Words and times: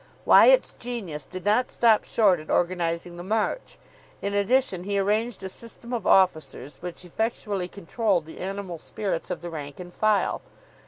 Wyatt's 0.25 0.73
genius 0.79 1.27
did 1.27 1.45
not 1.45 1.69
stop 1.69 2.05
short 2.05 2.39
at 2.39 2.49
organising 2.49 3.17
the 3.17 3.23
march. 3.23 3.77
In 4.19 4.33
addition, 4.33 4.83
he 4.85 4.97
arranged 4.97 5.43
a 5.43 5.47
system 5.47 5.93
of 5.93 6.07
officers 6.07 6.81
which 6.81 7.05
effectually 7.05 7.67
controlled 7.67 8.25
the 8.25 8.39
animal 8.39 8.79
spirits 8.79 9.29
of 9.29 9.41
the 9.41 9.51
rank 9.51 9.79
and 9.79 9.93
file. 9.93 10.41